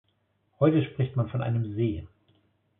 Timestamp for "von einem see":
1.29-2.07